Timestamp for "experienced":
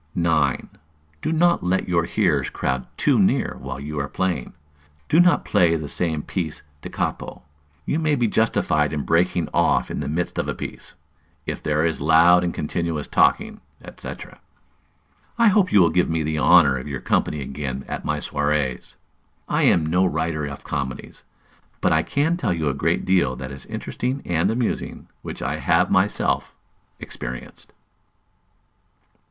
26.99-27.71